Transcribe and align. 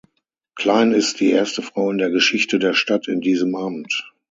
Klein 0.55 0.93
ist 0.93 1.19
die 1.19 1.29
erste 1.29 1.61
Frau 1.61 1.91
in 1.91 1.99
der 1.99 2.09
Geschichte 2.09 2.57
der 2.57 2.73
Stadt 2.73 3.07
in 3.07 3.21
diesem 3.21 3.53
Amt. 3.55 4.11